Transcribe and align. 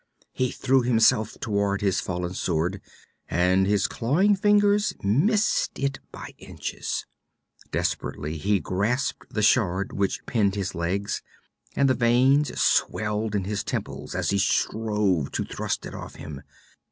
He 0.31 0.49
threw 0.49 0.81
himself 0.81 1.37
toward 1.39 1.81
his 1.81 2.01
fallen 2.01 2.33
sword, 2.33 2.81
and 3.29 3.67
his 3.67 3.85
clawing 3.87 4.35
fingers 4.35 4.95
missed 5.03 5.77
it 5.77 5.99
by 6.11 6.33
inches. 6.39 7.05
Desperately 7.71 8.37
he 8.37 8.59
grasped 8.59 9.31
the 9.31 9.43
shard 9.43 9.93
which 9.93 10.25
pinned 10.25 10.55
his 10.55 10.73
legs, 10.73 11.21
and 11.75 11.87
the 11.87 11.93
veins 11.93 12.59
swelled 12.59 13.35
in 13.35 13.43
his 13.43 13.63
temples 13.63 14.15
as 14.15 14.31
he 14.31 14.39
strove 14.39 15.31
to 15.33 15.45
thrust 15.45 15.85
it 15.85 15.93
off 15.93 16.15
him. 16.15 16.41